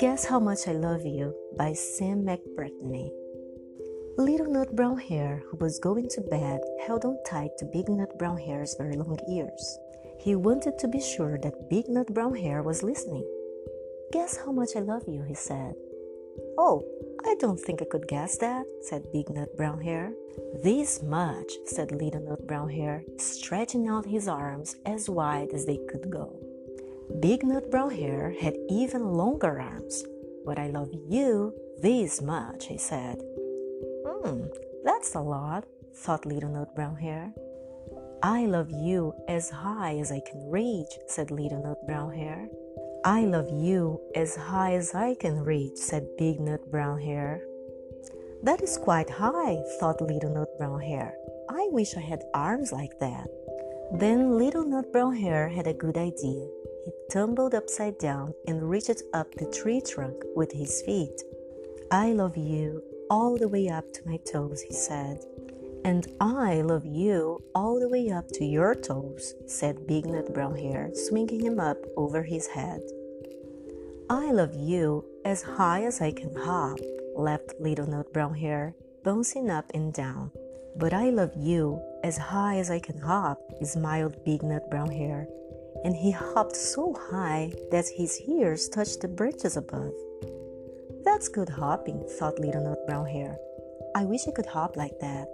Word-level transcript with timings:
Guess 0.00 0.24
How 0.24 0.40
Much 0.40 0.66
I 0.66 0.72
Love 0.72 1.06
You 1.06 1.34
by 1.56 1.72
Sam 1.72 2.24
McBratney. 2.24 3.12
Little 4.18 4.50
Nut 4.50 4.74
Brown 4.74 4.98
Hare, 4.98 5.42
who 5.48 5.56
was 5.58 5.78
going 5.78 6.08
to 6.08 6.20
bed, 6.20 6.60
held 6.86 7.04
on 7.04 7.18
tight 7.26 7.50
to 7.58 7.64
Big 7.64 7.88
Nut 7.88 8.18
Brown 8.18 8.38
Hare's 8.38 8.74
very 8.76 8.96
long 8.96 9.18
ears. 9.30 9.78
He 10.18 10.34
wanted 10.34 10.78
to 10.78 10.88
be 10.88 11.00
sure 11.00 11.38
that 11.38 11.70
Big 11.70 11.88
Nut 11.88 12.12
Brown 12.12 12.34
Hare 12.34 12.62
was 12.62 12.82
listening. 12.82 13.24
Guess 14.12 14.38
how 14.38 14.50
much 14.50 14.70
I 14.74 14.80
love 14.80 15.04
you, 15.06 15.22
he 15.22 15.34
said. 15.34 15.74
Oh, 16.58 16.82
I 17.28 17.34
don't 17.40 17.58
think 17.58 17.82
I 17.82 17.86
could 17.86 18.06
guess 18.06 18.38
that, 18.38 18.64
said 18.82 19.10
Big 19.12 19.28
Nut 19.30 19.56
Brown 19.56 19.80
Hare. 19.80 20.12
This 20.62 21.02
much, 21.02 21.52
said 21.66 21.90
Little 21.90 22.20
Nut 22.20 22.46
Brown 22.46 22.68
Hare, 22.70 23.02
stretching 23.18 23.88
out 23.88 24.06
his 24.06 24.28
arms 24.28 24.76
as 24.86 25.10
wide 25.10 25.50
as 25.52 25.66
they 25.66 25.78
could 25.88 26.08
go. 26.08 26.38
Big 27.20 27.42
Nut 27.42 27.68
Brown 27.70 27.90
Hare 27.90 28.34
had 28.40 28.54
even 28.68 29.12
longer 29.12 29.60
arms. 29.60 30.04
But 30.44 30.60
I 30.60 30.68
love 30.68 30.90
you 31.08 31.52
this 31.82 32.22
much, 32.22 32.66
he 32.66 32.78
said. 32.78 33.20
Hmm, 34.06 34.42
that's 34.84 35.14
a 35.16 35.20
lot, 35.20 35.64
thought 35.96 36.26
Little 36.26 36.50
Nut 36.50 36.76
Brown 36.76 36.96
Hare. 36.96 37.32
I 38.22 38.46
love 38.46 38.70
you 38.70 39.12
as 39.28 39.50
high 39.50 39.98
as 39.98 40.12
I 40.12 40.20
can 40.20 40.48
reach, 40.48 40.92
said 41.08 41.32
Little 41.32 41.62
Nut 41.62 41.86
Brown 41.86 42.12
Hare. 42.14 42.48
I 43.06 43.20
love 43.20 43.48
you 43.52 44.00
as 44.16 44.34
high 44.34 44.74
as 44.74 44.92
I 44.92 45.14
can 45.14 45.44
reach, 45.44 45.76
said 45.76 46.16
Big 46.18 46.40
Nut 46.40 46.68
Brown 46.72 47.00
Hare. 47.00 47.40
That 48.42 48.60
is 48.60 48.78
quite 48.78 49.08
high, 49.08 49.62
thought 49.78 50.00
Little 50.00 50.34
Nut 50.34 50.48
Brown 50.58 50.80
Hare. 50.80 51.14
I 51.48 51.68
wish 51.70 51.96
I 51.96 52.00
had 52.00 52.24
arms 52.34 52.72
like 52.72 52.98
that. 52.98 53.28
Then 53.92 54.36
Little 54.36 54.64
Nut 54.64 54.92
Brown 54.92 55.14
Hare 55.14 55.48
had 55.48 55.68
a 55.68 55.72
good 55.72 55.96
idea. 55.96 56.48
He 56.84 56.90
tumbled 57.08 57.54
upside 57.54 57.96
down 57.98 58.34
and 58.48 58.68
reached 58.68 59.00
up 59.14 59.32
the 59.36 59.52
tree 59.52 59.80
trunk 59.80 60.16
with 60.34 60.50
his 60.50 60.82
feet. 60.82 61.22
I 61.92 62.10
love 62.12 62.36
you 62.36 62.82
all 63.08 63.36
the 63.36 63.46
way 63.46 63.68
up 63.68 63.92
to 63.92 64.00
my 64.04 64.16
toes, 64.16 64.62
he 64.62 64.74
said. 64.74 65.24
And 65.84 66.08
I 66.20 66.62
love 66.62 66.84
you 66.84 67.40
all 67.54 67.78
the 67.78 67.88
way 67.88 68.10
up 68.10 68.26
to 68.32 68.44
your 68.44 68.74
toes, 68.74 69.36
said 69.46 69.86
Big 69.86 70.06
Nut 70.06 70.34
Brown 70.34 70.56
Hare, 70.56 70.90
swinging 70.92 71.44
him 71.44 71.60
up 71.60 71.78
over 71.96 72.24
his 72.24 72.48
head. 72.48 72.82
I 74.08 74.30
love 74.30 74.54
you 74.54 75.04
as 75.24 75.42
high 75.42 75.82
as 75.82 76.00
I 76.00 76.12
can 76.12 76.32
hop, 76.32 76.78
laughed 77.16 77.54
Little 77.58 77.88
Nut 77.88 78.12
Brown 78.12 78.34
Hare, 78.34 78.72
bouncing 79.02 79.50
up 79.50 79.64
and 79.74 79.92
down. 79.92 80.30
But 80.76 80.92
I 80.92 81.10
love 81.10 81.32
you 81.36 81.82
as 82.04 82.16
high 82.16 82.58
as 82.58 82.70
I 82.70 82.78
can 82.78 82.98
hop, 82.98 83.40
smiled 83.64 84.24
Big 84.24 84.44
Nut 84.44 84.70
Brown 84.70 84.92
Hare, 84.92 85.26
and 85.82 85.96
he 85.96 86.12
hopped 86.12 86.54
so 86.54 86.94
high 87.10 87.52
that 87.72 87.88
his 87.88 88.20
ears 88.28 88.68
touched 88.68 89.00
the 89.00 89.08
branches 89.08 89.56
above. 89.56 89.92
That's 91.04 91.28
good 91.28 91.48
hopping, 91.48 92.04
thought 92.18 92.38
Little 92.38 92.62
Nut 92.62 92.86
Brown 92.86 93.06
Hare. 93.06 93.36
I 93.96 94.04
wish 94.04 94.28
I 94.28 94.30
could 94.30 94.46
hop 94.46 94.76
like 94.76 95.00
that. 95.00 95.26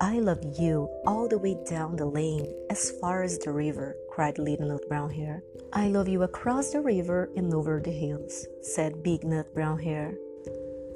I 0.00 0.20
love 0.20 0.38
you 0.60 0.88
all 1.06 1.26
the 1.26 1.38
way 1.38 1.56
down 1.68 1.96
the 1.96 2.06
lane 2.06 2.46
as 2.70 2.92
far 3.00 3.24
as 3.24 3.36
the 3.38 3.50
river, 3.50 3.96
cried 4.08 4.38
Little 4.38 4.68
Nut 4.68 4.88
Brown 4.88 5.10
Hare. 5.10 5.42
I 5.72 5.88
love 5.88 6.06
you 6.06 6.22
across 6.22 6.70
the 6.70 6.80
river 6.80 7.30
and 7.36 7.52
over 7.52 7.80
the 7.84 7.90
hills, 7.90 8.46
said 8.62 9.02
Big 9.02 9.24
Nut 9.24 9.52
Brown 9.54 9.80
Hare. 9.80 10.14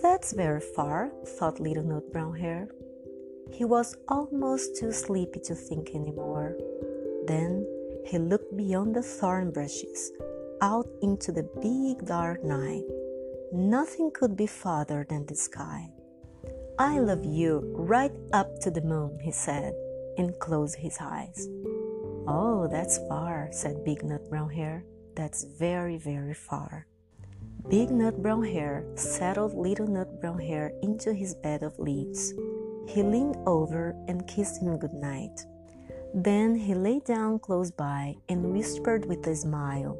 That's 0.00 0.32
very 0.32 0.62
far, 0.62 1.10
thought 1.26 1.60
Little 1.60 1.84
Nut 1.84 2.10
Brown 2.10 2.36
Hare. 2.36 2.68
He 3.52 3.66
was 3.66 3.94
almost 4.08 4.76
too 4.76 4.92
sleepy 4.92 5.40
to 5.40 5.54
think 5.54 5.94
anymore. 5.94 6.56
Then 7.26 7.66
he 8.06 8.16
looked 8.16 8.56
beyond 8.56 8.96
the 8.96 9.02
thorn 9.02 9.50
bushes, 9.50 10.10
out 10.62 10.88
into 11.02 11.32
the 11.32 11.48
big 11.60 12.06
dark 12.06 12.42
night. 12.42 12.84
Nothing 13.52 14.10
could 14.10 14.36
be 14.38 14.46
farther 14.46 15.06
than 15.06 15.26
the 15.26 15.36
sky. 15.36 15.90
I 16.78 16.98
love 16.98 17.24
you 17.24 17.72
right 17.74 18.12
up 18.34 18.60
to 18.60 18.70
the 18.70 18.82
moon, 18.82 19.18
he 19.22 19.32
said, 19.32 19.72
and 20.18 20.38
closed 20.38 20.76
his 20.76 20.98
eyes. 21.00 21.48
Oh, 22.28 22.68
that's 22.70 22.98
far, 23.08 23.48
said 23.50 23.82
Big 23.82 24.04
Nut 24.04 24.28
Brown 24.28 24.50
Hare. 24.50 24.84
That's 25.14 25.44
very, 25.44 25.96
very 25.96 26.34
far. 26.34 26.86
Big 27.70 27.90
Nut 27.90 28.20
Brown 28.20 28.44
Hare 28.44 28.84
settled 28.94 29.54
Little 29.54 29.86
Nut 29.86 30.20
Brown 30.20 30.38
Hare 30.38 30.70
into 30.82 31.14
his 31.14 31.34
bed 31.34 31.62
of 31.62 31.78
leaves. 31.78 32.34
He 32.86 33.02
leaned 33.02 33.38
over 33.46 33.96
and 34.06 34.28
kissed 34.28 34.60
him 34.60 34.76
good 34.76 34.92
night. 34.92 35.46
Then 36.12 36.54
he 36.54 36.74
lay 36.74 37.00
down 37.00 37.38
close 37.38 37.70
by 37.70 38.16
and 38.28 38.52
whispered 38.52 39.06
with 39.06 39.26
a 39.26 39.34
smile, 39.34 39.96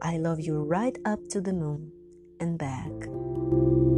I 0.00 0.16
love 0.16 0.40
you 0.40 0.62
right 0.62 0.96
up 1.04 1.20
to 1.30 1.40
the 1.42 1.52
moon 1.52 1.92
and 2.40 2.56
back. 2.56 3.97